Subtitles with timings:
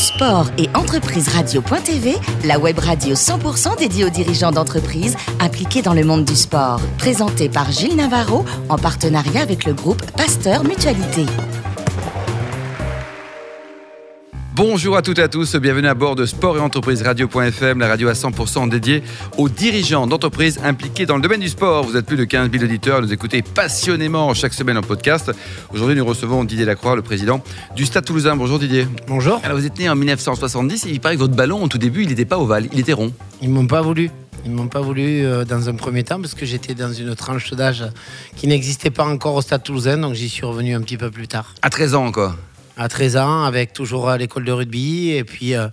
[0.00, 2.14] Sport et entreprise radio.tv,
[2.46, 6.80] la web radio 100% dédiée aux dirigeants d'entreprises impliqués dans le monde du sport.
[6.96, 11.26] Présentée par Gilles Navarro en partenariat avec le groupe Pasteur Mutualité.
[14.62, 17.88] Bonjour à toutes et à tous, bienvenue à bord de Sport et Entreprise Radio.fm, la
[17.88, 19.02] radio à 100% dédiée
[19.38, 21.82] aux dirigeants d'entreprises impliqués dans le domaine du sport.
[21.86, 25.32] Vous êtes plus de 15 000 auditeurs, nous écoutez passionnément chaque semaine en podcast.
[25.72, 27.42] Aujourd'hui, nous recevons Didier Lacroix, le président
[27.74, 28.36] du Stade Toulousain.
[28.36, 28.86] Bonjour Didier.
[29.08, 29.40] Bonjour.
[29.42, 32.02] Alors vous êtes né en 1970 et il paraît que votre ballon, au tout début,
[32.02, 33.14] il n'était pas ovale, il était rond.
[33.40, 34.10] Ils m'ont pas voulu.
[34.44, 37.50] Ils m'ont pas voulu euh, dans un premier temps parce que j'étais dans une tranche
[37.54, 37.84] d'âge
[38.36, 41.28] qui n'existait pas encore au Stade Toulousain, donc j'y suis revenu un petit peu plus
[41.28, 41.54] tard.
[41.62, 42.36] À 13 ans, quoi.
[42.82, 45.68] À 13 ans, avec toujours à l'école de rugby, et puis, euh,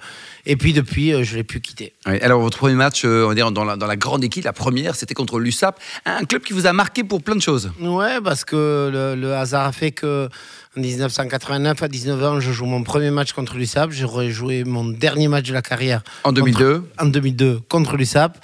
[0.45, 1.93] et puis depuis, euh, je l'ai plus quitté.
[2.05, 4.43] Oui, Alors votre premier match, euh, on va dire, dans la, dans la grande équipe,
[4.43, 7.71] la première, c'était contre l'USAP, un club qui vous a marqué pour plein de choses.
[7.79, 10.27] Ouais, parce que le, le hasard a fait que
[10.75, 13.91] en 1989, à 19 ans, je joue mon premier match contre l'USAP.
[13.91, 16.83] J'aurais joué mon dernier match de la carrière En 2002.
[16.99, 18.37] en 2002 contre l'USAP.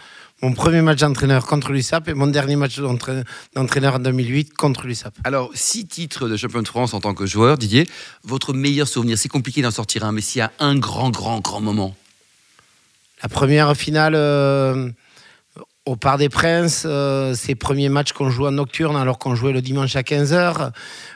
[0.43, 5.13] Mon premier match d'entraîneur contre l'USAP et mon dernier match d'entraîneur en 2008 contre l'USAP.
[5.23, 7.87] Alors, six titres de champion de France en tant que joueur, Didier.
[8.25, 11.39] Votre meilleur souvenir, c'est compliqué d'en sortir un, mais s'il y a un grand, grand,
[11.39, 11.95] grand moment.
[13.21, 14.89] La première finale euh,
[15.85, 19.53] au Parc des Princes, euh, ces premiers matchs qu'on jouait en nocturne alors qu'on jouait
[19.53, 20.71] le dimanche à 15h.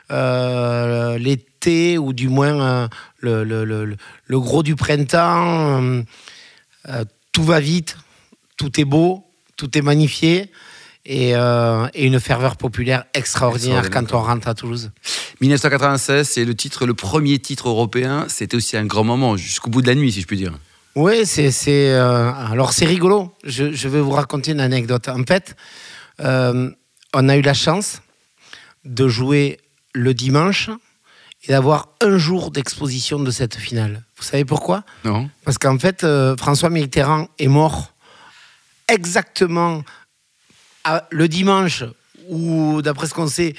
[0.10, 2.88] Euh, L'été, ou du moins
[3.20, 6.02] le, le- le- le gros du printemps,
[7.34, 7.98] tout va vite,
[8.58, 9.24] tout est beau,
[9.56, 10.52] tout est magnifié.
[11.10, 14.10] Et, euh, et une ferveur populaire extraordinaire, Extraordinaire.
[14.12, 14.92] quand on rentre à Toulouse.
[15.40, 18.26] 1996, c'est le titre, le premier titre européen.
[18.28, 20.52] C'était aussi un grand moment, jusqu'au bout de la nuit, si je puis dire.
[20.96, 21.54] Oui, c'est.
[21.92, 23.34] euh, alors, c'est rigolo.
[23.46, 25.08] Je, je vais vous raconter une anecdote.
[25.08, 25.56] En fait,
[26.20, 26.72] euh,
[27.14, 28.02] on a eu la chance
[28.84, 29.60] de jouer
[29.94, 30.70] le dimanche
[31.46, 34.04] et d'avoir un jour d'exposition de cette finale.
[34.18, 34.84] Vous savez pourquoi?
[35.06, 36.06] Non Parce qu'en fait,
[36.38, 37.94] François Mitterrand est mort
[38.92, 39.84] exactement
[41.12, 41.84] le dimanche,
[42.30, 43.54] ou d'après ce qu'on sait,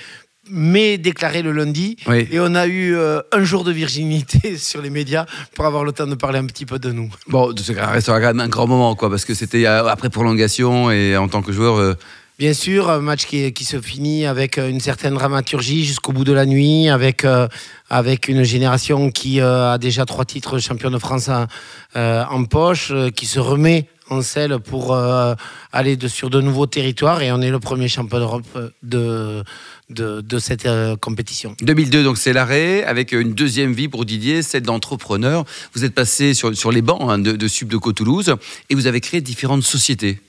[0.50, 1.96] mais déclaré le lundi.
[2.06, 2.26] Oui.
[2.30, 5.92] Et on a eu euh, un jour de virginité sur les médias pour avoir le
[5.92, 7.10] temps de parler un petit peu de nous.
[7.26, 10.90] Bon, ça restera quand même un grand moment, quoi, parce que c'était euh, après prolongation
[10.90, 11.76] et en tant que joueur.
[11.76, 11.94] euh,
[12.38, 16.32] Bien sûr, un match qui, qui se finit avec une certaine dramaturgie jusqu'au bout de
[16.32, 17.48] la nuit, avec, euh,
[17.90, 21.46] avec une génération qui a déjà trois titres champion de France en,
[21.94, 25.34] en poche, qui se remet en selle pour euh,
[25.72, 29.44] aller de, sur de nouveaux territoires et on est le premier champion d'Europe euh, de,
[29.90, 31.54] de, de cette euh, compétition.
[31.60, 35.44] 2002, donc c'est l'arrêt, avec une deuxième vie pour Didier, celle d'entrepreneur.
[35.74, 38.34] Vous êtes passé sur, sur les bancs hein, de, de Subdeco Toulouse
[38.70, 40.20] et vous avez créé différentes sociétés.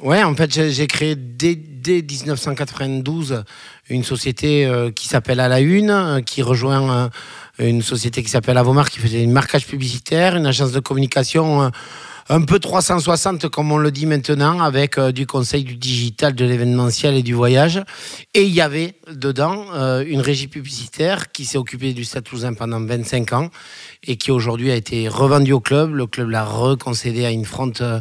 [0.00, 3.44] Ouais, en fait, j'ai créé dès, dès 1992
[3.90, 7.10] une société qui s'appelle À la Une, qui rejoint
[7.58, 11.70] une société qui s'appelle Avomar, qui faisait une marquage publicitaire, une agence de communication
[12.32, 16.44] un peu 360, comme on le dit maintenant, avec euh, du conseil du digital, de
[16.44, 17.82] l'événementiel et du voyage.
[18.34, 22.54] Et il y avait dedans euh, une régie publicitaire qui s'est occupée du Stade Toulousain
[22.54, 23.50] pendant 25 ans
[24.06, 25.92] et qui aujourd'hui a été revendue au club.
[25.92, 27.98] Le club l'a reconcédé à une front euh,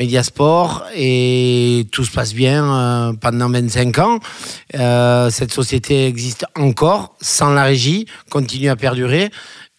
[0.00, 4.18] Mediasport et tout se passe bien euh, pendant 25 ans.
[5.30, 9.30] Cette société existe encore sans la régie, continue à perdurer.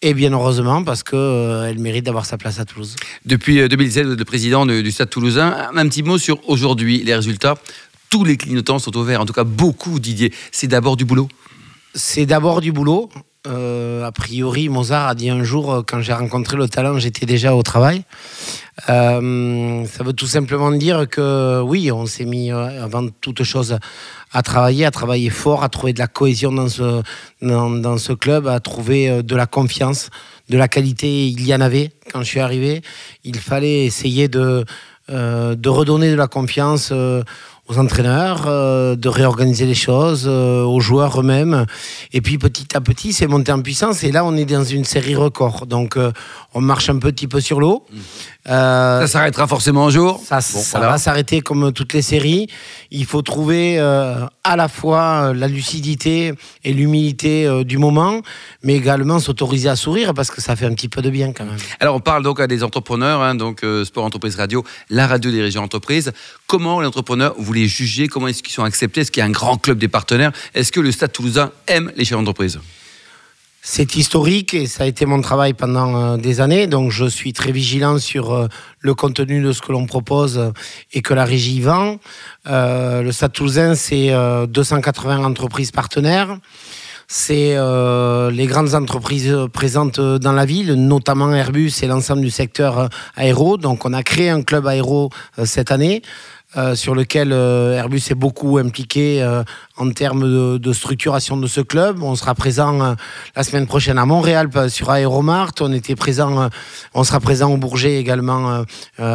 [0.02, 2.96] Et bien heureusement parce qu'elle mérite d'avoir sa place à Toulouse.
[3.26, 5.68] Depuis euh, 2017, vous êtes le président de- du Stade Toulousain.
[5.74, 7.56] Un, un petit mot sur aujourd'hui, les résultats.
[8.08, 10.32] Tous les clignotants sont ouverts, en tout cas beaucoup, Didier.
[10.52, 11.28] C'est d'abord du boulot?
[11.94, 13.10] C'est d'abord du boulot.
[13.46, 17.24] Euh, a priori, Mozart a dit un jour, euh, quand j'ai rencontré le talent, j'étais
[17.24, 18.02] déjà au travail.
[18.90, 23.78] Euh, ça veut tout simplement dire que oui, on s'est mis avant toute chose
[24.32, 29.22] à travailler, à travailler fort, à trouver de la cohésion dans ce, club, à trouver
[29.22, 30.10] de la confiance,
[30.50, 31.28] de la qualité.
[31.28, 32.82] Il y en avait quand je suis arrivé.
[33.24, 34.66] Il fallait essayer de,
[35.08, 36.92] redonner de la confiance.
[37.70, 41.66] Aux entraîneurs, euh, de réorganiser les choses, euh, aux joueurs eux-mêmes.
[42.12, 44.02] Et puis petit à petit, c'est monté en puissance.
[44.02, 45.66] Et là, on est dans une série record.
[45.66, 46.10] Donc, euh,
[46.52, 47.84] on marche un petit peu sur l'eau.
[48.48, 50.20] Euh, Ça s'arrêtera forcément un jour.
[50.26, 50.92] ça, Bon, ça voilà.
[50.94, 52.48] va s'arrêter comme toutes les séries.
[52.90, 53.78] Il faut trouver
[54.44, 56.32] à la fois euh, la lucidité
[56.64, 58.22] et l'humilité euh, du moment,
[58.62, 61.44] mais également s'autoriser à sourire parce que ça fait un petit peu de bien quand
[61.44, 61.58] même.
[61.78, 65.30] Alors, on parle donc à des entrepreneurs, hein, donc euh, Sport Entreprise Radio, la radio
[65.30, 66.12] des régions entreprises.
[66.46, 68.08] Comment les entrepreneurs, vous les jugez?
[68.08, 69.02] Comment est-ce qu'ils sont acceptés?
[69.02, 70.32] Est-ce qu'il y a un grand club des partenaires?
[70.54, 72.58] Est-ce que le Stade toulousain aime les chefs d'entreprise?
[73.62, 76.66] C'est historique et ça a été mon travail pendant euh, des années.
[76.66, 78.48] Donc je suis très vigilant sur euh,
[78.78, 80.50] le contenu de ce que l'on propose euh,
[80.92, 81.98] et que la régie vend.
[82.46, 86.38] Le Stade Toulousain, c'est euh, 280 entreprises partenaires.
[87.06, 87.56] c'est
[88.32, 93.58] les grandes entreprises présentes dans la ville, notamment Airbus et l'ensemble du secteur aéro.
[93.58, 95.10] Donc on a créé un club aéro
[95.44, 96.02] cette année.
[96.56, 99.44] Euh, sur lequel euh, Airbus est beaucoup impliqué euh,
[99.76, 102.02] en termes de, structuration de ce club.
[102.02, 102.96] On sera présent
[103.36, 105.52] la semaine prochaine à Montréal sur Aéromart.
[105.60, 106.50] On était présent,
[106.92, 108.64] on sera présent au Bourget également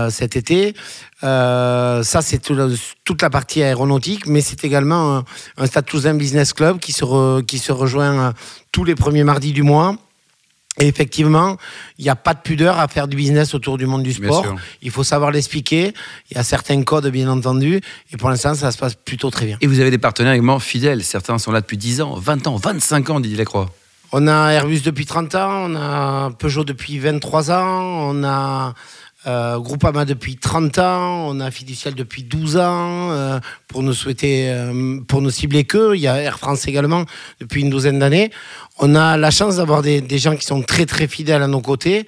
[0.09, 0.73] cet été.
[1.21, 5.23] ça, c'est toute la partie aéronautique, mais c'est également
[5.57, 8.33] un, Stade Business Club qui se, qui se rejoint
[8.71, 9.97] tous les premiers mardis du mois
[10.79, 11.55] et effectivement,
[11.97, 14.45] il n'y a pas de pudeur à faire du business autour du monde du sport.
[14.81, 15.93] Il faut savoir l'expliquer.
[16.29, 17.79] Il y a certains codes, bien entendu.
[18.11, 19.57] Et pour l'instant, ça se passe plutôt très bien.
[19.61, 21.03] Et vous avez des partenaires également fidèles.
[21.03, 23.69] Certains sont là depuis 10 ans, 20 ans, 25 ans, Didier Lacroix.
[24.11, 28.73] On a Airbus depuis 30 ans, on a Peugeot depuis 23 ans, on a
[29.27, 34.49] euh, Groupama depuis 30 ans, on a Fiducial depuis 12 ans, euh, pour nous souhaiter,
[34.49, 35.95] euh, pour nous cibler que.
[35.95, 37.05] Il y a Air France également
[37.39, 38.31] depuis une douzaine d'années.
[38.79, 41.61] On a la chance d'avoir des, des, gens qui sont très très fidèles à nos
[41.61, 42.05] côtés.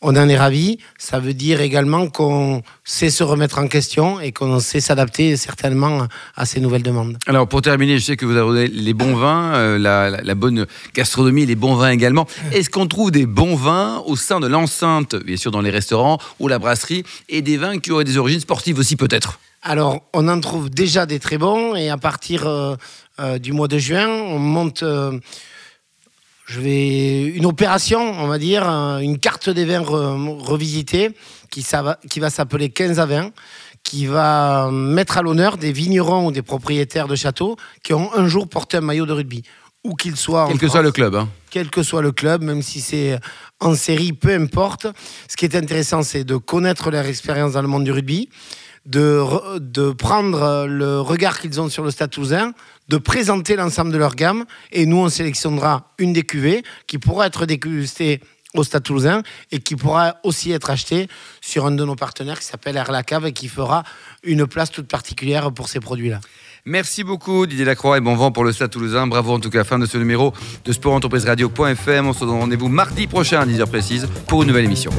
[0.00, 0.78] On en est ravis.
[0.96, 6.06] Ça veut dire également qu'on sait se remettre en question et qu'on sait s'adapter certainement
[6.36, 7.18] à ces nouvelles demandes.
[7.26, 11.46] Alors pour terminer, je sais que vous avez les bons vins, euh, la, bonne gastronomie,
[11.46, 12.28] les bons vins également.
[12.52, 16.18] Est-ce qu'on trouve des bons vins au sein de l'enceinte, bien sûr dans les restaurants
[16.38, 19.40] ou la brasserie, et des vins qui auraient des origines sportives aussi peut-être?
[19.62, 22.76] Alors, on en trouve déjà des très bons et à partir euh,
[23.18, 24.84] euh, du mois de juin, on monte
[26.48, 31.10] je vais une opération, on va dire, une carte des vins revisitée
[31.50, 31.64] qui,
[32.08, 33.30] qui va s'appeler 15 à 20,
[33.84, 38.28] qui va mettre à l'honneur des vignerons ou des propriétaires de châteaux qui ont un
[38.28, 39.42] jour porté un maillot de rugby.
[39.84, 40.46] Où qu'il soit.
[40.48, 41.14] Quel que soit le club.
[41.14, 41.28] Hein.
[41.50, 43.18] Quel que soit le club, même si c'est
[43.60, 44.88] en série, peu importe.
[45.28, 48.28] Ce qui est intéressant, c'est de connaître leur expérience dans le monde du rugby,
[48.88, 52.52] de, prendre le regard qu'ils ont sur le Stade Toulousain,
[52.88, 54.44] de présenter l'ensemble de leur gamme.
[54.72, 58.20] Et nous, on sélectionnera une des cuvées qui pourra être dégustée
[58.54, 61.06] au Stade Toulousain et qui pourra aussi être achetée
[61.42, 63.84] sur un de nos partenaires qui s'appelle Air La Cave et qui fera
[64.22, 66.20] une place toute particulière pour ces produits-là.
[66.64, 69.06] Merci beaucoup Didier Lacroix et bon vent pour le Stade Toulousain.
[69.06, 70.32] Bravo en tout cas, fin de ce numéro
[70.64, 72.06] de sportentrepriseradio.fm.
[72.06, 74.90] On se donne rendez-vous mardi prochain à 10h précise pour une nouvelle émission.